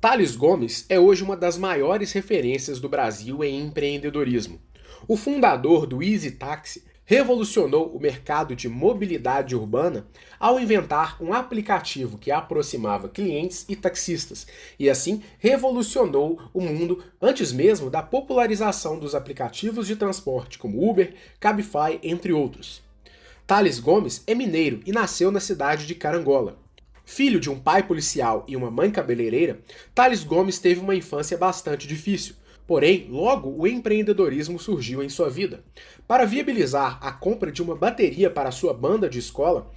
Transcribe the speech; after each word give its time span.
Thales 0.00 0.34
Gomes 0.34 0.86
é 0.88 0.98
hoje 0.98 1.22
uma 1.22 1.36
das 1.36 1.58
maiores 1.58 2.12
referências 2.12 2.80
do 2.80 2.88
Brasil 2.88 3.44
em 3.44 3.60
empreendedorismo. 3.60 4.58
O 5.06 5.14
fundador 5.14 5.86
do 5.86 6.02
Easy 6.02 6.30
Taxi 6.30 6.82
revolucionou 7.04 7.94
o 7.94 8.00
mercado 8.00 8.56
de 8.56 8.66
mobilidade 8.66 9.54
urbana 9.54 10.06
ao 10.38 10.58
inventar 10.58 11.22
um 11.22 11.34
aplicativo 11.34 12.16
que 12.16 12.30
aproximava 12.30 13.10
clientes 13.10 13.66
e 13.68 13.76
taxistas, 13.76 14.46
e 14.78 14.88
assim 14.88 15.22
revolucionou 15.38 16.40
o 16.54 16.62
mundo 16.62 17.04
antes 17.20 17.52
mesmo 17.52 17.90
da 17.90 18.02
popularização 18.02 18.98
dos 18.98 19.14
aplicativos 19.14 19.86
de 19.86 19.96
transporte 19.96 20.58
como 20.58 20.88
Uber, 20.88 21.12
Cabify, 21.38 22.00
entre 22.02 22.32
outros. 22.32 22.82
Thales 23.46 23.78
Gomes 23.78 24.22
é 24.26 24.34
mineiro 24.34 24.80
e 24.86 24.92
nasceu 24.92 25.30
na 25.30 25.40
cidade 25.40 25.86
de 25.86 25.94
Carangola. 25.94 26.56
Filho 27.12 27.40
de 27.40 27.50
um 27.50 27.58
pai 27.58 27.82
policial 27.82 28.44
e 28.46 28.54
uma 28.54 28.70
mãe 28.70 28.88
cabeleireira, 28.88 29.58
Thales 29.92 30.22
Gomes 30.22 30.60
teve 30.60 30.78
uma 30.78 30.94
infância 30.94 31.36
bastante 31.36 31.88
difícil. 31.88 32.36
Porém, 32.68 33.08
logo 33.10 33.52
o 33.58 33.66
empreendedorismo 33.66 34.60
surgiu 34.60 35.02
em 35.02 35.08
sua 35.08 35.28
vida. 35.28 35.64
Para 36.06 36.24
viabilizar 36.24 37.00
a 37.02 37.10
compra 37.10 37.50
de 37.50 37.60
uma 37.62 37.74
bateria 37.74 38.30
para 38.30 38.52
sua 38.52 38.72
banda 38.72 39.10
de 39.10 39.18
escola, 39.18 39.68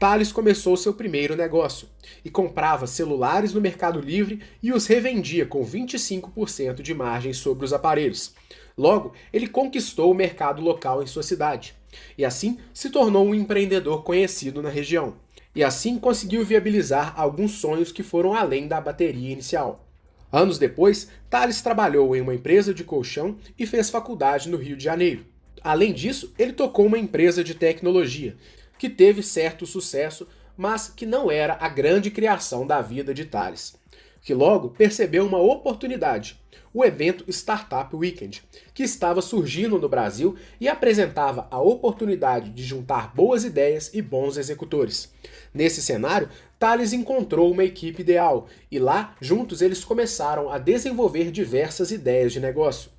Thales 0.00 0.32
começou 0.32 0.76
seu 0.76 0.92
primeiro 0.92 1.36
negócio 1.36 1.86
e 2.24 2.28
comprava 2.28 2.88
celulares 2.88 3.54
no 3.54 3.60
Mercado 3.60 4.00
Livre 4.00 4.40
e 4.60 4.72
os 4.72 4.88
revendia 4.88 5.46
com 5.46 5.64
25% 5.64 6.82
de 6.82 6.92
margem 6.92 7.32
sobre 7.32 7.64
os 7.64 7.72
aparelhos. 7.72 8.34
Logo, 8.76 9.12
ele 9.32 9.46
conquistou 9.46 10.10
o 10.10 10.14
mercado 10.14 10.60
local 10.60 11.04
em 11.04 11.06
sua 11.06 11.22
cidade 11.22 11.72
e 12.18 12.24
assim 12.24 12.58
se 12.74 12.90
tornou 12.90 13.24
um 13.24 13.34
empreendedor 13.34 14.02
conhecido 14.02 14.60
na 14.60 14.68
região 14.68 15.14
e 15.54 15.64
assim 15.64 15.98
conseguiu 15.98 16.44
viabilizar 16.44 17.12
alguns 17.16 17.52
sonhos 17.52 17.90
que 17.90 18.02
foram 18.02 18.34
além 18.34 18.68
da 18.68 18.80
bateria 18.80 19.32
inicial. 19.32 19.86
Anos 20.32 20.58
depois, 20.58 21.08
Thales 21.28 21.60
trabalhou 21.60 22.14
em 22.14 22.20
uma 22.20 22.34
empresa 22.34 22.72
de 22.72 22.84
colchão 22.84 23.36
e 23.58 23.66
fez 23.66 23.90
faculdade 23.90 24.48
no 24.48 24.56
Rio 24.56 24.76
de 24.76 24.84
Janeiro. 24.84 25.26
Além 25.62 25.92
disso, 25.92 26.32
ele 26.38 26.52
tocou 26.52 26.86
uma 26.86 26.98
empresa 26.98 27.42
de 27.42 27.54
tecnologia, 27.54 28.36
que 28.78 28.88
teve 28.88 29.22
certo 29.22 29.66
sucesso, 29.66 30.26
mas 30.56 30.88
que 30.88 31.04
não 31.04 31.30
era 31.30 31.58
a 31.60 31.68
grande 31.68 32.10
criação 32.10 32.66
da 32.66 32.80
vida 32.80 33.12
de 33.12 33.24
Thales, 33.24 33.74
que 34.22 34.34
logo 34.34 34.70
percebeu 34.70 35.26
uma 35.26 35.38
oportunidade 35.38 36.40
o 36.72 36.84
evento 36.84 37.24
Startup 37.28 37.94
Weekend, 37.94 38.42
que 38.72 38.82
estava 38.82 39.20
surgindo 39.20 39.78
no 39.78 39.88
Brasil 39.88 40.36
e 40.60 40.68
apresentava 40.68 41.48
a 41.50 41.60
oportunidade 41.60 42.50
de 42.50 42.62
juntar 42.62 43.12
boas 43.14 43.44
ideias 43.44 43.90
e 43.92 44.00
bons 44.00 44.36
executores. 44.36 45.12
Nesse 45.52 45.82
cenário, 45.82 46.28
Thales 46.58 46.92
encontrou 46.92 47.50
uma 47.50 47.64
equipe 47.64 48.02
ideal 48.02 48.46
e 48.70 48.78
lá, 48.78 49.16
juntos, 49.20 49.62
eles 49.62 49.84
começaram 49.84 50.50
a 50.50 50.58
desenvolver 50.58 51.30
diversas 51.30 51.90
ideias 51.90 52.32
de 52.32 52.40
negócio. 52.40 52.90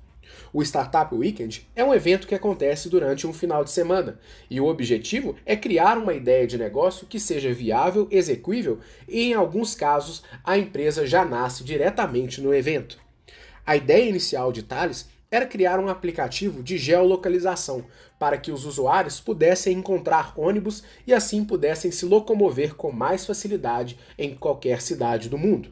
O 0.52 0.62
Startup 0.62 1.14
Weekend 1.14 1.68
é 1.74 1.84
um 1.84 1.94
evento 1.94 2.26
que 2.26 2.34
acontece 2.34 2.88
durante 2.88 3.26
um 3.26 3.32
final 3.32 3.64
de 3.64 3.70
semana 3.70 4.18
e 4.50 4.60
o 4.60 4.66
objetivo 4.66 5.36
é 5.46 5.56
criar 5.56 5.98
uma 5.98 6.14
ideia 6.14 6.46
de 6.46 6.58
negócio 6.58 7.06
que 7.06 7.18
seja 7.18 7.52
viável, 7.52 8.06
execuível 8.10 8.78
e, 9.08 9.30
em 9.30 9.34
alguns 9.34 9.74
casos, 9.74 10.22
a 10.44 10.58
empresa 10.58 11.06
já 11.06 11.24
nasce 11.24 11.64
diretamente 11.64 12.40
no 12.40 12.54
evento. 12.54 12.98
A 13.64 13.76
ideia 13.76 14.08
inicial 14.08 14.52
de 14.52 14.62
Thales 14.62 15.08
era 15.30 15.46
criar 15.46 15.80
um 15.80 15.88
aplicativo 15.88 16.62
de 16.62 16.76
geolocalização 16.76 17.86
para 18.18 18.36
que 18.36 18.52
os 18.52 18.66
usuários 18.66 19.18
pudessem 19.18 19.78
encontrar 19.78 20.38
ônibus 20.38 20.82
e 21.06 21.14
assim 21.14 21.42
pudessem 21.42 21.90
se 21.90 22.04
locomover 22.04 22.74
com 22.74 22.92
mais 22.92 23.24
facilidade 23.24 23.98
em 24.18 24.34
qualquer 24.34 24.82
cidade 24.82 25.30
do 25.30 25.38
mundo. 25.38 25.70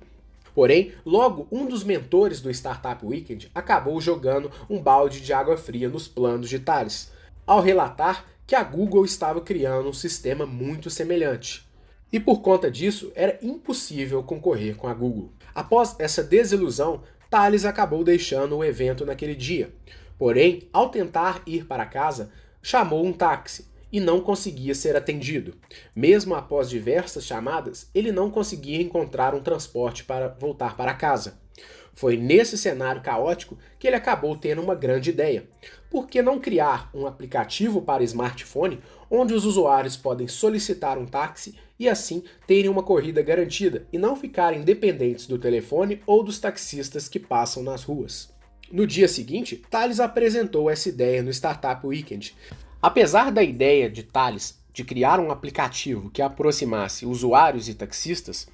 Porém, 0.60 0.92
logo 1.06 1.48
um 1.50 1.64
dos 1.64 1.82
mentores 1.82 2.42
do 2.42 2.50
Startup 2.50 3.02
Weekend 3.02 3.50
acabou 3.54 3.98
jogando 3.98 4.50
um 4.68 4.78
balde 4.78 5.22
de 5.22 5.32
água 5.32 5.56
fria 5.56 5.88
nos 5.88 6.06
planos 6.06 6.50
de 6.50 6.58
Thales, 6.58 7.10
ao 7.46 7.62
relatar 7.62 8.26
que 8.46 8.54
a 8.54 8.62
Google 8.62 9.06
estava 9.06 9.40
criando 9.40 9.88
um 9.88 9.92
sistema 9.94 10.44
muito 10.44 10.90
semelhante. 10.90 11.66
E 12.12 12.20
por 12.20 12.42
conta 12.42 12.70
disso, 12.70 13.10
era 13.14 13.38
impossível 13.40 14.22
concorrer 14.22 14.76
com 14.76 14.86
a 14.86 14.92
Google. 14.92 15.32
Após 15.54 15.96
essa 15.98 16.22
desilusão, 16.22 17.04
Thales 17.30 17.64
acabou 17.64 18.04
deixando 18.04 18.58
o 18.58 18.62
evento 18.62 19.06
naquele 19.06 19.34
dia. 19.34 19.72
Porém, 20.18 20.68
ao 20.74 20.90
tentar 20.90 21.40
ir 21.46 21.64
para 21.64 21.86
casa, 21.86 22.30
chamou 22.62 23.02
um 23.02 23.14
táxi 23.14 23.66
e 23.92 24.00
não 24.00 24.20
conseguia 24.20 24.74
ser 24.74 24.96
atendido. 24.96 25.54
Mesmo 25.94 26.34
após 26.34 26.68
diversas 26.68 27.24
chamadas, 27.24 27.90
ele 27.94 28.12
não 28.12 28.30
conseguia 28.30 28.80
encontrar 28.80 29.34
um 29.34 29.42
transporte 29.42 30.04
para 30.04 30.28
voltar 30.28 30.76
para 30.76 30.94
casa. 30.94 31.40
Foi 31.92 32.16
nesse 32.16 32.56
cenário 32.56 33.02
caótico 33.02 33.58
que 33.78 33.86
ele 33.86 33.96
acabou 33.96 34.36
tendo 34.36 34.62
uma 34.62 34.74
grande 34.74 35.10
ideia. 35.10 35.48
Por 35.90 36.08
que 36.08 36.22
não 36.22 36.38
criar 36.38 36.88
um 36.94 37.06
aplicativo 37.06 37.82
para 37.82 38.04
smartphone 38.04 38.80
onde 39.10 39.34
os 39.34 39.44
usuários 39.44 39.96
podem 39.96 40.28
solicitar 40.28 40.96
um 40.96 41.04
táxi 41.04 41.56
e 41.78 41.88
assim 41.88 42.22
terem 42.46 42.70
uma 42.70 42.82
corrida 42.82 43.20
garantida 43.22 43.86
e 43.92 43.98
não 43.98 44.14
ficarem 44.14 44.62
dependentes 44.62 45.26
do 45.26 45.38
telefone 45.38 46.00
ou 46.06 46.22
dos 46.22 46.38
taxistas 46.38 47.08
que 47.08 47.18
passam 47.18 47.62
nas 47.62 47.82
ruas? 47.82 48.32
No 48.70 48.86
dia 48.86 49.08
seguinte, 49.08 49.60
Thales 49.68 49.98
apresentou 49.98 50.70
essa 50.70 50.88
ideia 50.88 51.24
no 51.24 51.30
Startup 51.30 51.84
Weekend. 51.84 52.36
Apesar 52.82 53.30
da 53.30 53.42
ideia 53.42 53.90
de 53.90 54.02
Thales 54.02 54.58
de 54.72 54.82
criar 54.82 55.20
um 55.20 55.30
aplicativo 55.30 56.08
que 56.08 56.22
aproximasse 56.22 57.04
usuários 57.04 57.68
e 57.68 57.74
taxistas, 57.74 58.48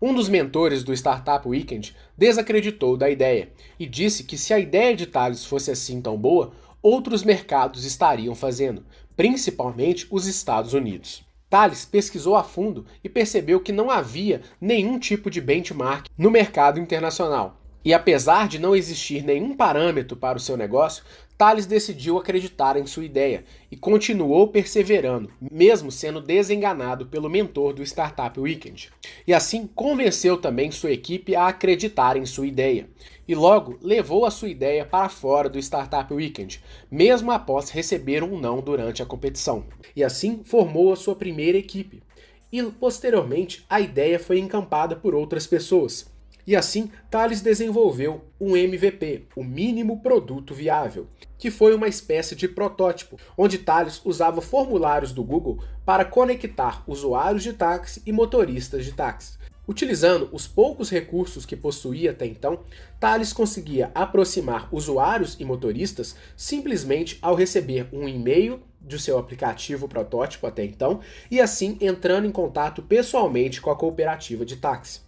um 0.00 0.14
dos 0.14 0.26
mentores 0.26 0.82
do 0.82 0.94
Startup 0.94 1.46
Weekend 1.46 1.94
desacreditou 2.16 2.96
da 2.96 3.10
ideia 3.10 3.50
e 3.78 3.84
disse 3.84 4.24
que 4.24 4.38
se 4.38 4.54
a 4.54 4.58
ideia 4.58 4.96
de 4.96 5.04
Thales 5.04 5.44
fosse 5.44 5.70
assim 5.70 6.00
tão 6.00 6.16
boa, 6.16 6.52
outros 6.80 7.22
mercados 7.22 7.84
estariam 7.84 8.34
fazendo, 8.34 8.86
principalmente 9.14 10.06
os 10.10 10.26
Estados 10.26 10.72
Unidos. 10.72 11.22
Thales 11.50 11.84
pesquisou 11.84 12.36
a 12.36 12.44
fundo 12.44 12.86
e 13.04 13.08
percebeu 13.08 13.60
que 13.60 13.72
não 13.72 13.90
havia 13.90 14.40
nenhum 14.58 14.98
tipo 14.98 15.28
de 15.28 15.42
benchmark 15.42 16.06
no 16.16 16.30
mercado 16.30 16.80
internacional. 16.80 17.57
E 17.84 17.94
apesar 17.94 18.48
de 18.48 18.58
não 18.58 18.74
existir 18.74 19.22
nenhum 19.22 19.54
parâmetro 19.54 20.16
para 20.16 20.36
o 20.36 20.40
seu 20.40 20.56
negócio, 20.56 21.04
Thales 21.38 21.66
decidiu 21.66 22.18
acreditar 22.18 22.76
em 22.76 22.84
sua 22.84 23.04
ideia 23.04 23.44
e 23.70 23.76
continuou 23.76 24.48
perseverando, 24.48 25.30
mesmo 25.40 25.92
sendo 25.92 26.20
desenganado 26.20 27.06
pelo 27.06 27.30
mentor 27.30 27.72
do 27.72 27.82
Startup 27.84 28.38
Weekend. 28.40 28.90
E 29.24 29.32
assim 29.32 29.68
convenceu 29.68 30.36
também 30.36 30.72
sua 30.72 30.90
equipe 30.90 31.36
a 31.36 31.46
acreditar 31.46 32.16
em 32.16 32.26
sua 32.26 32.48
ideia. 32.48 32.90
E 33.28 33.36
logo 33.36 33.78
levou 33.80 34.26
a 34.26 34.32
sua 34.32 34.48
ideia 34.48 34.84
para 34.84 35.08
fora 35.08 35.48
do 35.48 35.60
Startup 35.60 36.12
Weekend, 36.12 36.60
mesmo 36.90 37.30
após 37.30 37.70
receber 37.70 38.24
um 38.24 38.36
não 38.40 38.60
durante 38.60 39.00
a 39.00 39.06
competição. 39.06 39.64
E 39.94 40.02
assim 40.02 40.40
formou 40.42 40.92
a 40.92 40.96
sua 40.96 41.14
primeira 41.14 41.56
equipe. 41.56 42.02
E 42.50 42.60
posteriormente 42.64 43.64
a 43.70 43.80
ideia 43.80 44.18
foi 44.18 44.40
encampada 44.40 44.96
por 44.96 45.14
outras 45.14 45.46
pessoas 45.46 46.10
e 46.48 46.56
assim, 46.56 46.90
Thales 47.10 47.42
desenvolveu 47.42 48.24
um 48.40 48.56
MVP, 48.56 49.26
o 49.36 49.44
mínimo 49.44 50.00
produto 50.00 50.54
viável, 50.54 51.06
que 51.36 51.50
foi 51.50 51.74
uma 51.74 51.88
espécie 51.88 52.34
de 52.34 52.48
protótipo, 52.48 53.18
onde 53.36 53.58
Thales 53.58 54.00
usava 54.02 54.40
formulários 54.40 55.12
do 55.12 55.22
Google 55.22 55.62
para 55.84 56.06
conectar 56.06 56.82
usuários 56.86 57.42
de 57.42 57.52
táxi 57.52 58.00
e 58.06 58.12
motoristas 58.12 58.86
de 58.86 58.92
táxi. 58.92 59.36
Utilizando 59.68 60.30
os 60.32 60.48
poucos 60.48 60.88
recursos 60.88 61.44
que 61.44 61.54
possuía 61.54 62.12
até 62.12 62.24
então, 62.24 62.60
Thales 62.98 63.30
conseguia 63.30 63.90
aproximar 63.94 64.70
usuários 64.72 65.36
e 65.38 65.44
motoristas 65.44 66.16
simplesmente 66.34 67.18
ao 67.20 67.34
receber 67.34 67.90
um 67.92 68.08
e-mail 68.08 68.62
do 68.80 68.98
seu 68.98 69.18
aplicativo 69.18 69.86
protótipo 69.86 70.46
até 70.46 70.64
então 70.64 71.00
e 71.30 71.42
assim 71.42 71.76
entrando 71.78 72.26
em 72.26 72.32
contato 72.32 72.80
pessoalmente 72.80 73.60
com 73.60 73.70
a 73.70 73.76
cooperativa 73.76 74.46
de 74.46 74.56
táxi. 74.56 75.06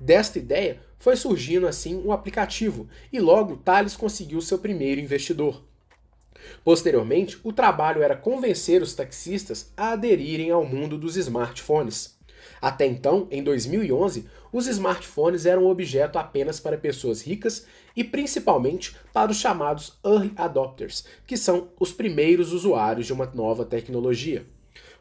Desta 0.00 0.38
ideia 0.38 0.80
foi 0.98 1.16
surgindo 1.16 1.66
assim 1.66 1.96
um 1.96 2.12
aplicativo 2.12 2.88
e 3.12 3.18
logo 3.20 3.56
Thales 3.56 3.96
conseguiu 3.96 4.40
seu 4.40 4.58
primeiro 4.58 5.00
investidor. 5.00 5.64
Posteriormente, 6.64 7.38
o 7.42 7.52
trabalho 7.52 8.02
era 8.02 8.16
convencer 8.16 8.80
os 8.80 8.94
taxistas 8.94 9.72
a 9.76 9.92
aderirem 9.92 10.50
ao 10.50 10.64
mundo 10.64 10.96
dos 10.96 11.16
smartphones. 11.16 12.16
Até 12.60 12.86
então, 12.86 13.26
em 13.30 13.42
2011, 13.42 14.26
os 14.52 14.66
smartphones 14.66 15.46
eram 15.46 15.66
objeto 15.66 16.18
apenas 16.18 16.58
para 16.58 16.78
pessoas 16.78 17.20
ricas 17.20 17.66
e 17.94 18.02
principalmente 18.02 18.96
para 19.12 19.30
os 19.30 19.38
chamados 19.38 19.98
early 20.04 20.32
adopters, 20.36 21.04
que 21.26 21.36
são 21.36 21.68
os 21.78 21.92
primeiros 21.92 22.52
usuários 22.52 23.06
de 23.06 23.12
uma 23.12 23.26
nova 23.26 23.64
tecnologia. 23.64 24.46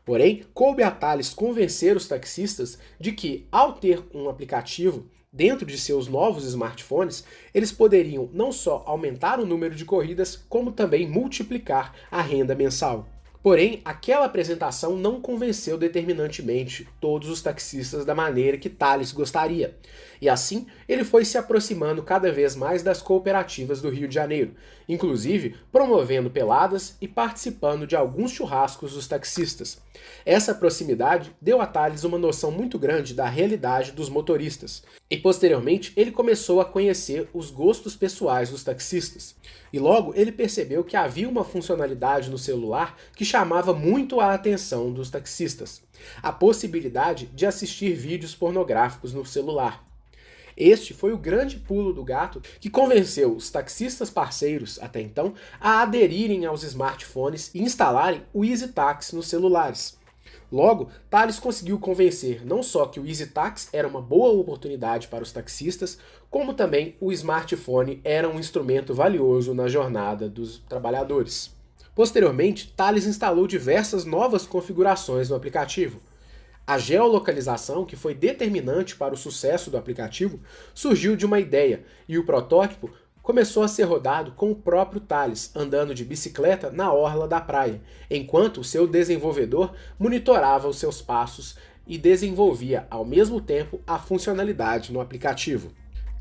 Porém, 0.08 0.46
coube 0.54 0.84
a 0.84 0.90
Thales 0.90 1.34
convencer 1.34 1.98
os 1.98 2.08
taxistas 2.08 2.80
de 2.98 3.12
que, 3.12 3.46
ao 3.52 3.74
ter 3.74 4.02
um 4.14 4.30
aplicativo 4.30 5.06
dentro 5.34 5.66
de 5.66 5.78
seus 5.78 6.08
novos 6.08 6.46
smartphones, 6.46 7.26
eles 7.54 7.74
poderiam 7.74 8.30
não 8.32 8.50
só 8.50 8.84
aumentar 8.88 9.38
o 9.38 9.46
número 9.46 9.76
de 9.76 9.84
corridas, 9.84 10.38
como 10.48 10.72
também 10.72 11.06
multiplicar 11.06 11.94
a 12.10 12.22
renda 12.22 12.56
mensal. 12.56 13.06
Porém, 13.48 13.80
aquela 13.86 14.26
apresentação 14.26 14.98
não 14.98 15.22
convenceu 15.22 15.78
determinantemente 15.78 16.86
todos 17.00 17.30
os 17.30 17.42
taxistas 17.42 18.04
da 18.04 18.14
maneira 18.14 18.58
que 18.58 18.70
Thales 18.70 19.14
gostaria. 19.14 19.74
E 20.22 20.28
assim, 20.28 20.68
ele 20.86 21.06
foi 21.06 21.24
se 21.24 21.38
aproximando 21.38 22.04
cada 22.04 22.30
vez 22.30 22.58
mais 22.58 22.84
das 22.84 23.02
cooperativas 23.02 23.82
do 23.82 23.90
Rio 23.90 24.06
de 24.06 24.16
Janeiro, 24.16 24.54
inclusive 24.90 25.56
promovendo 25.72 26.30
peladas 26.30 26.98
e 27.00 27.08
participando 27.08 27.88
de 27.88 27.96
alguns 27.96 28.32
churrascos 28.32 28.94
dos 28.94 29.08
taxistas. 29.08 29.82
Essa 30.26 30.54
proximidade 30.54 31.34
deu 31.42 31.62
a 31.62 31.66
Thales 31.66 32.04
uma 32.04 32.18
noção 32.18 32.52
muito 32.52 32.78
grande 32.78 33.14
da 33.14 33.30
realidade 33.30 33.94
dos 33.94 34.10
motoristas, 34.10 34.84
e 35.10 35.18
posteriormente 35.18 35.94
ele 35.96 36.12
começou 36.12 36.60
a 36.60 36.66
conhecer 36.66 37.30
os 37.34 37.50
gostos 37.50 37.96
pessoais 37.96 38.50
dos 38.50 38.64
taxistas. 38.64 39.36
E 39.72 39.80
logo 39.80 40.14
ele 40.16 40.32
percebeu 40.32 40.84
que 40.84 40.98
havia 40.98 41.30
uma 41.30 41.44
funcionalidade 41.44 42.30
no 42.30 42.38
celular 42.38 42.98
que 43.16 43.26
chamava 43.38 43.72
muito 43.72 44.20
a 44.20 44.34
atenção 44.34 44.92
dos 44.92 45.12
taxistas: 45.12 45.84
a 46.24 46.32
possibilidade 46.32 47.28
de 47.28 47.46
assistir 47.46 47.94
vídeos 47.94 48.34
pornográficos 48.34 49.14
no 49.14 49.24
celular. 49.24 49.86
Este 50.58 50.92
foi 50.92 51.14
o 51.14 51.20
grande 51.20 51.58
pulo 51.58 51.94
do 51.94 52.04
gato 52.04 52.42
que 52.60 52.68
convenceu 52.68 53.36
os 53.36 53.52
taxistas 53.52 54.10
parceiros, 54.10 54.80
até 54.82 55.02
então, 55.02 55.36
a 55.62 55.84
aderirem 55.84 56.48
aos 56.48 56.64
smartphones 56.64 57.52
e 57.54 57.62
instalarem 57.62 58.24
o 58.34 58.44
EasyTax 58.44 59.14
nos 59.14 59.28
celulares. 59.28 60.00
Logo, 60.52 60.90
Thales 61.08 61.40
conseguiu 61.40 61.78
convencer 61.78 62.44
não 62.44 62.64
só 62.64 62.88
que 62.88 63.00
o 63.00 63.06
EasyTax 63.06 63.70
era 63.72 63.88
uma 63.88 64.02
boa 64.02 64.32
oportunidade 64.32 65.10
para 65.10 65.22
os 65.22 65.32
taxistas, 65.32 66.00
como 66.28 66.56
também 66.56 66.96
o 67.00 67.12
smartphone 67.12 68.02
era 68.04 68.28
um 68.28 68.40
instrumento 68.40 68.96
valioso 68.96 69.54
na 69.54 69.68
jornada 69.68 70.28
dos 70.28 70.58
trabalhadores. 70.68 71.56
Posteriormente, 71.98 72.72
Thales 72.78 73.08
instalou 73.08 73.48
diversas 73.48 74.06
novas 74.06 74.46
configurações 74.46 75.32
no 75.32 75.36
aplicativo. 75.36 76.00
A 76.68 76.78
geolocalização, 76.78 77.86
que 77.86 77.96
foi 77.96 78.14
determinante 78.14 78.96
para 78.96 79.16
o 79.16 79.18
sucesso 79.18 79.72
do 79.72 79.78
aplicativo, 79.78 80.40
surgiu 80.76 81.16
de 81.16 81.26
uma 81.26 81.40
ideia 81.40 81.84
e 82.08 82.20
o 82.20 82.24
protótipo 82.24 82.92
começou 83.24 83.64
a 83.64 83.68
ser 83.68 83.86
rodado 83.86 84.34
com 84.34 84.52
o 84.52 84.56
próprio 84.56 85.02
Thales 85.02 85.50
andando 85.56 85.96
de 85.96 86.06
bicicleta 86.06 86.70
na 86.70 86.94
orla 86.94 87.28
da 87.28 87.42
praia, 87.42 87.82
enquanto 88.12 88.60
o 88.60 88.64
seu 88.64 88.88
desenvolvedor 88.88 89.74
monitorava 89.98 90.68
os 90.68 90.78
seus 90.78 91.02
passos 91.02 91.58
e 91.88 91.98
desenvolvia 91.98 92.86
ao 92.92 93.04
mesmo 93.04 93.42
tempo 93.42 93.82
a 93.88 93.98
funcionalidade 93.98 94.94
no 94.94 95.02
aplicativo. 95.02 95.72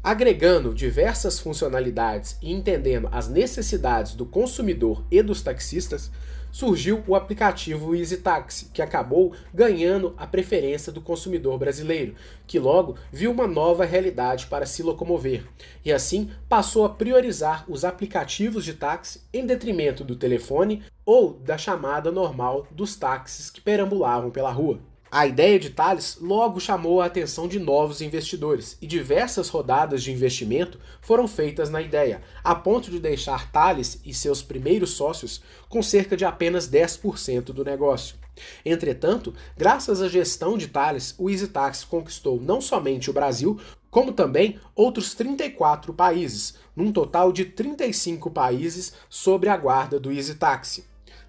Agregando 0.06 0.73
diversas 0.73 1.41
funcionalidades 1.41 2.38
e 2.41 2.53
entendendo 2.53 3.08
as 3.11 3.29
necessidades 3.29 4.14
do 4.14 4.25
consumidor 4.25 5.05
e 5.11 5.20
dos 5.20 5.43
taxistas, 5.43 6.12
surgiu 6.53 7.03
o 7.08 7.17
aplicativo 7.17 7.93
EasyTaxi, 7.93 8.67
que 8.73 8.81
acabou 8.81 9.35
ganhando 9.53 10.14
a 10.17 10.25
preferência 10.25 10.93
do 10.93 11.00
consumidor 11.00 11.58
brasileiro, 11.58 12.14
que 12.47 12.56
logo 12.56 12.94
viu 13.11 13.32
uma 13.32 13.49
nova 13.49 13.85
realidade 13.85 14.47
para 14.47 14.64
se 14.64 14.81
locomover, 14.81 15.44
e 15.85 15.93
assim 15.93 16.31
passou 16.49 16.85
a 16.85 16.88
priorizar 16.88 17.64
os 17.69 17.85
aplicativos 17.85 18.64
de 18.64 18.75
táxi 18.75 19.23
em 19.35 19.44
detrimento 19.44 20.05
do 20.05 20.14
telefone 20.14 20.85
ou 21.05 21.32
da 21.32 21.59
chamada 21.59 22.12
normal 22.12 22.64
dos 22.70 22.94
táxis 22.94 23.50
que 23.50 23.61
perambulavam 23.61 24.31
pela 24.31 24.52
rua. 24.52 24.79
A 25.17 25.27
ideia 25.27 25.59
de 25.59 25.71
Thales 25.71 26.19
logo 26.21 26.61
chamou 26.61 27.01
a 27.01 27.07
atenção 27.07 27.49
de 27.49 27.59
novos 27.59 28.03
investidores 28.03 28.77
e 28.83 28.87
diversas 28.87 29.49
rodadas 29.49 30.03
de 30.03 30.13
investimento 30.13 30.79
foram 31.01 31.27
feitas 31.27 31.71
na 31.71 31.81
ideia, 31.81 32.21
a 32.45 32.55
ponto 32.55 32.91
de 32.91 33.01
deixar 33.01 33.51
Thales 33.51 33.99
e 34.05 34.13
seus 34.13 34.43
primeiros 34.43 34.91
sócios 34.91 35.41
com 35.71 35.83
cerca 35.83 36.19
de 36.19 36.27
apenas 36.27 36.69
10% 36.69 37.45
do 37.45 37.65
negócio. 37.65 38.17
Entretanto, 38.63 39.33
graças 39.57 40.03
à 40.03 40.09
gestão 40.11 40.59
de 40.59 40.69
Thales, 40.69 41.15
o 41.17 41.31
EasyTax 41.31 41.83
conquistou 41.85 42.39
não 42.39 42.61
somente 42.61 43.09
o 43.09 43.15
Brasil, 43.15 43.59
como 43.91 44.12
também 44.12 44.61
outros 44.75 45.15
34 45.15 45.95
países, 45.95 46.59
num 46.77 46.93
total 46.93 47.33
de 47.33 47.47
35 47.47 48.31
países 48.31 48.93
sob 49.09 49.49
a 49.49 49.57
guarda 49.57 49.99
do 49.99 50.12
EasyTaxi. 50.12 50.85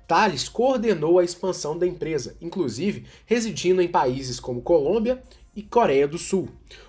Thales 0.08 0.48
coordenou 0.48 1.20
a 1.20 1.24
expansão 1.24 1.78
da 1.78 1.86
empresa, 1.86 2.38
inclusive 2.42 3.06
residindo 3.26 3.82
em 3.82 3.88
países 3.90 4.40
como 4.40 4.62
Colômbia 4.62 5.22
e 5.54 5.62
Coreia 5.62 6.08
do 6.08 6.18
Sul, 6.18 6.48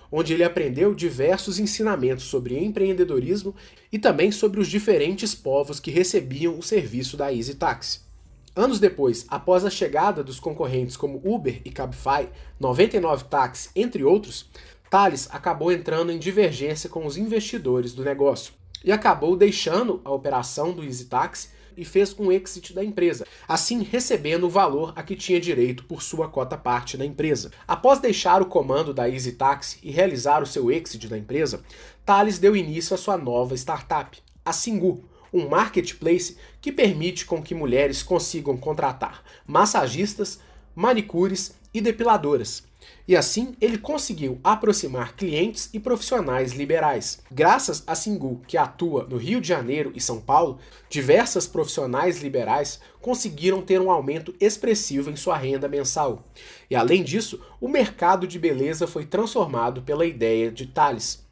onde 0.09 0.33
ele 0.33 0.43
aprendeu 0.43 0.95
diversos 0.95 1.59
ensinamentos 1.59 2.25
sobre 2.25 2.57
empreendedorismo 2.57 3.53
e 3.91 3.99
também 3.99 4.31
sobre 4.31 4.61
os 4.61 4.69
diferentes 4.69 5.35
povos 5.35 5.79
que 5.79 5.91
recebiam 5.91 6.57
o 6.57 6.63
serviço 6.63 7.17
da 7.17 7.33
Easy 7.33 7.55
Taxi. 7.55 7.99
Anos 8.55 8.79
depois, 8.79 9.25
após 9.27 9.65
a 9.65 9.69
chegada 9.69 10.23
dos 10.23 10.39
concorrentes 10.39 10.95
como 10.95 11.21
Uber 11.23 11.61
e 11.65 11.71
Cabify, 11.71 12.29
99 12.59 13.25
Taxi, 13.25 13.69
entre 13.75 14.03
outros, 14.03 14.49
Thales 14.89 15.27
acabou 15.31 15.71
entrando 15.71 16.11
em 16.11 16.17
divergência 16.17 16.89
com 16.89 17.05
os 17.05 17.17
investidores 17.17 17.93
do 17.93 18.03
negócio 18.03 18.53
e 18.83 18.91
acabou 18.91 19.35
deixando 19.35 20.01
a 20.03 20.11
operação 20.11 20.71
do 20.71 20.83
Easy 20.83 21.05
Taxi 21.05 21.49
e 21.79 21.85
fez 21.85 22.13
um 22.19 22.29
exit 22.29 22.73
da 22.73 22.83
empresa, 22.83 23.25
assim 23.47 23.81
recebendo 23.81 24.45
o 24.45 24.49
valor 24.49 24.91
a 24.95 25.01
que 25.01 25.15
tinha 25.15 25.39
direito 25.39 25.85
por 25.85 26.03
sua 26.03 26.27
cota 26.27 26.57
parte 26.57 26.97
na 26.97 27.05
empresa. 27.05 27.51
Após 27.65 27.99
deixar 27.99 28.41
o 28.41 28.45
comando 28.45 28.93
da 28.93 29.09
Easy 29.09 29.31
Taxi 29.31 29.79
e 29.81 29.89
realizar 29.89 30.43
o 30.43 30.45
seu 30.45 30.69
exit 30.69 31.07
da 31.07 31.17
empresa, 31.17 31.63
Thales 32.05 32.37
deu 32.37 32.55
início 32.55 32.93
à 32.93 32.97
sua 32.97 33.17
nova 33.17 33.55
startup, 33.55 34.21
a 34.43 34.51
Singu, 34.51 35.05
um 35.31 35.47
marketplace 35.47 36.35
que 36.59 36.71
permite 36.71 37.25
com 37.25 37.41
que 37.41 37.55
mulheres 37.55 38.03
consigam 38.03 38.57
contratar 38.57 39.23
massagistas, 39.47 40.39
manicures 40.75 41.53
e 41.73 41.79
depiladoras 41.79 42.68
e 43.07 43.15
assim 43.15 43.55
ele 43.59 43.77
conseguiu 43.77 44.39
aproximar 44.43 45.15
clientes 45.15 45.69
e 45.73 45.79
profissionais 45.79 46.53
liberais. 46.53 47.21
Graças 47.31 47.83
a 47.87 47.95
Singu, 47.95 48.41
que 48.47 48.57
atua 48.57 49.07
no 49.09 49.17
Rio 49.17 49.41
de 49.41 49.47
Janeiro 49.47 49.91
e 49.95 50.01
São 50.01 50.21
Paulo, 50.21 50.59
diversas 50.89 51.47
profissionais 51.47 52.21
liberais 52.21 52.79
conseguiram 53.01 53.61
ter 53.61 53.81
um 53.81 53.89
aumento 53.89 54.35
expressivo 54.39 55.09
em 55.09 55.15
sua 55.15 55.37
renda 55.37 55.67
mensal. 55.67 56.23
E 56.69 56.75
além 56.75 57.03
disso, 57.03 57.41
o 57.59 57.67
mercado 57.67 58.27
de 58.27 58.37
beleza 58.37 58.85
foi 58.85 59.05
transformado 59.05 59.81
pela 59.81 60.05
ideia 60.05 60.51
de 60.51 60.67
Thales. 60.67 61.28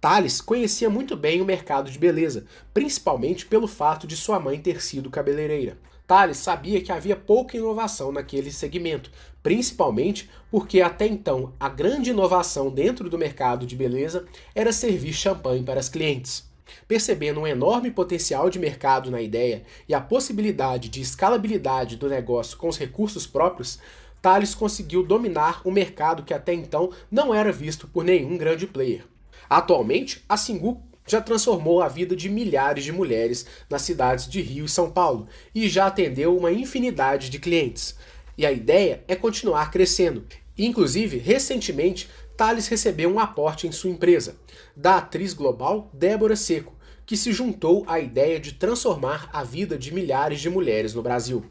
Thales 0.00 0.40
conhecia 0.40 0.88
muito 0.88 1.14
bem 1.14 1.42
o 1.42 1.44
mercado 1.44 1.90
de 1.90 1.98
beleza, 1.98 2.46
principalmente 2.72 3.44
pelo 3.44 3.66
fato 3.68 4.06
de 4.06 4.16
sua 4.16 4.40
mãe 4.40 4.58
ter 4.58 4.82
sido 4.82 5.10
cabeleireira. 5.10 5.76
Thales 6.06 6.38
sabia 6.38 6.80
que 6.80 6.90
havia 6.90 7.14
pouca 7.14 7.58
inovação 7.58 8.10
naquele 8.10 8.50
segmento, 8.50 9.12
principalmente 9.42 10.30
porque 10.50 10.80
até 10.80 11.06
então 11.06 11.52
a 11.60 11.68
grande 11.68 12.10
inovação 12.10 12.70
dentro 12.70 13.10
do 13.10 13.18
mercado 13.18 13.66
de 13.66 13.76
beleza 13.76 14.24
era 14.54 14.72
servir 14.72 15.12
champanhe 15.12 15.62
para 15.62 15.78
as 15.78 15.90
clientes. 15.90 16.48
Percebendo 16.88 17.40
um 17.40 17.46
enorme 17.46 17.90
potencial 17.90 18.48
de 18.48 18.58
mercado 18.58 19.10
na 19.10 19.20
ideia 19.20 19.64
e 19.86 19.92
a 19.92 20.00
possibilidade 20.00 20.88
de 20.88 21.02
escalabilidade 21.02 21.96
do 21.96 22.08
negócio 22.08 22.56
com 22.56 22.68
os 22.68 22.78
recursos 22.78 23.26
próprios, 23.26 23.78
Thales 24.22 24.54
conseguiu 24.54 25.02
dominar 25.02 25.60
um 25.62 25.70
mercado 25.70 26.22
que 26.22 26.32
até 26.32 26.54
então 26.54 26.90
não 27.10 27.34
era 27.34 27.52
visto 27.52 27.86
por 27.86 28.02
nenhum 28.02 28.38
grande 28.38 28.66
player. 28.66 29.04
Atualmente, 29.50 30.24
a 30.28 30.36
Singu 30.36 30.80
já 31.04 31.20
transformou 31.20 31.82
a 31.82 31.88
vida 31.88 32.14
de 32.14 32.28
milhares 32.28 32.84
de 32.84 32.92
mulheres 32.92 33.44
nas 33.68 33.82
cidades 33.82 34.28
de 34.28 34.40
Rio 34.40 34.66
e 34.66 34.68
São 34.68 34.88
Paulo 34.88 35.26
e 35.52 35.68
já 35.68 35.86
atendeu 35.86 36.36
uma 36.36 36.52
infinidade 36.52 37.28
de 37.28 37.40
clientes. 37.40 37.96
E 38.38 38.46
a 38.46 38.52
ideia 38.52 39.02
é 39.08 39.16
continuar 39.16 39.72
crescendo. 39.72 40.24
Inclusive, 40.56 41.18
recentemente, 41.18 42.08
Thales 42.36 42.68
recebeu 42.68 43.10
um 43.10 43.18
aporte 43.18 43.66
em 43.66 43.72
sua 43.72 43.90
empresa, 43.90 44.36
da 44.76 44.98
atriz 44.98 45.34
global 45.34 45.90
Débora 45.92 46.36
Seco, 46.36 46.74
que 47.04 47.16
se 47.16 47.32
juntou 47.32 47.84
à 47.88 47.98
ideia 47.98 48.38
de 48.38 48.52
transformar 48.52 49.28
a 49.32 49.42
vida 49.42 49.76
de 49.76 49.92
milhares 49.92 50.40
de 50.40 50.48
mulheres 50.48 50.94
no 50.94 51.02
Brasil. 51.02 51.44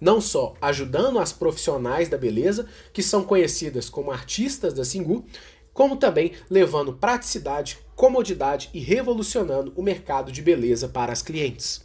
Não 0.00 0.20
só 0.20 0.54
ajudando 0.60 1.18
as 1.18 1.32
profissionais 1.32 2.08
da 2.08 2.16
beleza, 2.16 2.68
que 2.92 3.02
são 3.02 3.24
conhecidas 3.24 3.90
como 3.90 4.12
artistas 4.12 4.74
da 4.74 4.84
Singu, 4.84 5.24
como 5.72 5.96
também 5.96 6.32
levando 6.50 6.92
praticidade, 6.92 7.78
comodidade 7.94 8.70
e 8.74 8.80
revolucionando 8.80 9.72
o 9.76 9.82
mercado 9.82 10.30
de 10.30 10.42
beleza 10.42 10.88
para 10.88 11.12
as 11.12 11.22
clientes. 11.22 11.84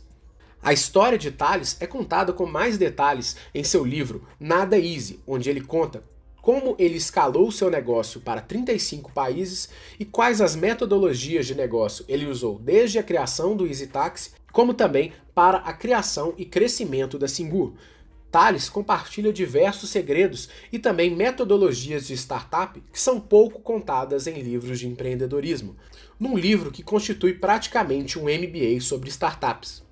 A 0.62 0.74
história 0.74 1.18
de 1.18 1.32
Thales 1.32 1.78
é 1.80 1.88
contada 1.88 2.34
com 2.34 2.46
mais 2.46 2.78
detalhes 2.78 3.36
em 3.54 3.64
seu 3.64 3.86
livro 3.86 4.28
Nada 4.40 4.78
Easy, 4.78 5.20
onde 5.26 5.50
ele 5.50 5.62
conta 5.62 6.02
como 6.48 6.78
ele 6.80 6.96
escalou 6.96 7.52
seu 7.52 7.70
negócio 7.70 8.22
para 8.22 8.40
35 8.40 9.12
países 9.12 9.68
e 10.00 10.06
quais 10.06 10.40
as 10.40 10.56
metodologias 10.56 11.46
de 11.46 11.54
negócio 11.54 12.06
ele 12.08 12.26
usou 12.26 12.58
desde 12.58 12.98
a 12.98 13.04
criação 13.04 13.54
do 13.54 13.68
EasyTaxi, 13.68 14.32
como 14.54 14.74
também 14.74 15.12
para 15.36 15.58
a 15.58 15.74
criação 15.74 16.34
e 16.38 16.46
crescimento 16.46 17.20
da 17.20 17.28
Singur, 17.28 17.74
Thales 18.32 18.70
compartilha 18.70 19.32
diversos 19.32 19.90
segredos 19.90 20.50
e 20.72 20.78
também 20.78 21.16
metodologias 21.16 22.08
de 22.08 22.14
startup 22.14 22.82
que 22.92 23.00
são 23.00 23.20
pouco 23.20 23.60
contadas 23.62 24.28
em 24.28 24.42
livros 24.42 24.80
de 24.80 24.88
empreendedorismo, 24.88 25.76
num 26.20 26.38
livro 26.38 26.72
que 26.72 26.84
constitui 26.84 27.34
praticamente 27.34 28.20
um 28.20 28.24
MBA 28.24 28.82
sobre 28.82 29.10
startups. 29.10 29.86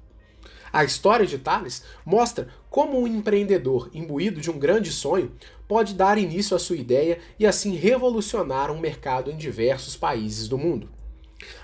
A 0.71 0.83
história 0.83 1.25
de 1.25 1.37
Thales 1.37 1.83
mostra 2.05 2.49
como 2.69 2.99
um 2.99 3.07
empreendedor 3.07 3.89
imbuído 3.93 4.41
de 4.41 4.51
um 4.51 4.59
grande 4.59 4.91
sonho 4.91 5.31
pode 5.67 5.93
dar 5.93 6.17
início 6.17 6.53
à 6.53 6.59
sua 6.59 6.75
ideia 6.75 7.19
e 7.39 7.47
assim 7.47 7.75
revolucionar 7.75 8.69
um 8.69 8.79
mercado 8.79 9.31
em 9.31 9.37
diversos 9.37 9.95
países 9.95 10.49
do 10.49 10.57
mundo. 10.57 10.89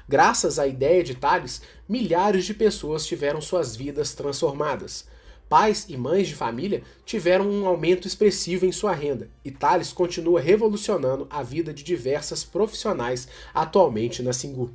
Graças 0.07 0.57
à 0.57 0.65
ideia 0.65 1.03
de 1.03 1.15
Thales, 1.15 1.61
milhares 1.89 2.45
de 2.45 2.53
pessoas 2.53 3.05
tiveram 3.05 3.41
suas 3.41 3.75
vidas 3.75 4.13
transformadas. 4.13 5.05
Pais 5.51 5.86
e 5.89 5.98
mães 5.98 6.29
de 6.29 6.34
família 6.34 6.81
tiveram 7.03 7.46
um 7.46 7.67
aumento 7.67 8.08
expressivo 8.08 8.65
em 8.65 8.72
sua 8.72 8.93
renda, 8.93 9.29
e 9.43 9.51
Thales 9.51 9.91
continua 9.91 10.39
revolucionando 10.39 11.27
a 11.29 11.43
vida 11.43 11.74
de 11.74 11.84
diversas 11.84 12.41
profissionais 12.41 13.27
atualmente 13.53 14.24
na 14.24 14.31
Singu. 14.31 14.72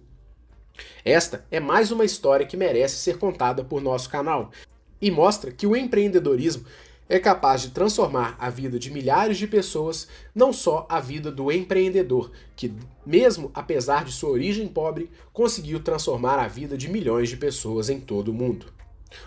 Esta 1.02 1.46
é 1.50 1.58
mais 1.58 1.90
uma 1.90 2.04
história 2.04 2.44
que 2.44 2.58
merece 2.58 2.96
ser 2.96 3.16
contada 3.16 3.64
por 3.64 3.80
nosso 3.80 4.10
canal 4.10 4.50
e 5.00 5.10
mostra 5.10 5.50
que 5.50 5.66
o 5.66 5.74
empreendedorismo 5.74 6.66
é 7.08 7.18
capaz 7.18 7.62
de 7.62 7.70
transformar 7.70 8.36
a 8.38 8.50
vida 8.50 8.78
de 8.78 8.90
milhares 8.90 9.38
de 9.38 9.46
pessoas, 9.46 10.06
não 10.34 10.52
só 10.52 10.84
a 10.90 11.00
vida 11.00 11.32
do 11.32 11.50
empreendedor, 11.50 12.30
que, 12.54 12.74
mesmo 13.06 13.50
apesar 13.54 14.04
de 14.04 14.12
sua 14.12 14.28
origem 14.28 14.68
pobre, 14.68 15.10
conseguiu 15.32 15.80
transformar 15.80 16.38
a 16.38 16.46
vida 16.46 16.76
de 16.76 16.90
milhões 16.90 17.30
de 17.30 17.38
pessoas 17.38 17.88
em 17.88 17.98
todo 17.98 18.28
o 18.28 18.34
mundo, 18.34 18.75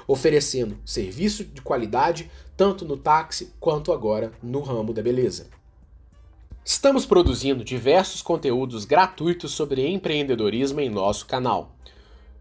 oferecendo 0.08 0.78
serviço 0.86 1.44
de 1.44 1.62
qualidade 1.62 2.30
tanto 2.56 2.86
no 2.86 2.98
táxi 2.98 3.54
quanto 3.60 3.92
agora 3.92 4.32
no 4.44 4.62
ramo 4.62 4.94
da 4.94 5.02
beleza. 5.02 5.48
Estamos 6.66 7.06
produzindo 7.06 7.64
diversos 7.64 8.22
conteúdos 8.22 8.86
gratuitos 8.86 9.54
sobre 9.54 9.88
empreendedorismo 9.88 10.80
em 10.82 10.90
nosso 10.90 11.26
canal. 11.26 11.76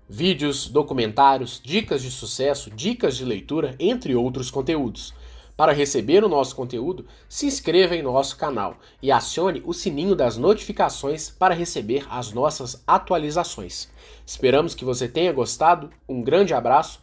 Vídeos, 0.09 0.68
documentários, 0.68 1.61
dicas 1.64 2.02
de 2.02 2.11
sucesso, 2.11 2.71
dicas 2.71 3.16
de 3.16 3.25
leitura, 3.25 3.75
entre 3.78 4.14
outros 4.14 4.50
conteúdos. 4.50 5.14
Para 5.57 5.73
receber 5.73 6.23
o 6.23 6.28
nosso 6.28 6.54
conteúdo, 6.54 7.04
se 7.28 7.47
inscreva 7.47 7.97
em 7.97 8.02
nosso 8.02 8.37
canal 8.37 8.76
e 9.02 9.11
acione 9.11 9.62
o 9.64 9.73
sininho 9.73 10.14
das 10.14 10.37
notificações 10.37 11.30
para 11.30 11.54
receber 11.54 12.07
as 12.09 12.33
nossas 12.33 12.83
atualizações. 12.87 13.88
Esperamos 14.26 14.75
que 14.75 14.85
você 14.85 15.09
tenha 15.09 15.33
gostado, 15.33 15.90
um 16.09 16.23
grande 16.23 16.54
abraço 16.54 17.00